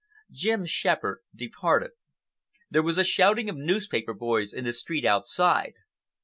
Jim 0.31 0.65
Shepherd 0.65 1.21
departed. 1.35 1.91
There 2.71 2.81
was 2.81 2.97
a 2.97 3.03
shouting 3.03 3.51
of 3.51 3.55
newspaper 3.55 4.15
boys 4.15 4.51
in 4.51 4.63
the 4.63 4.73
street 4.73 5.05
outside. 5.05 5.73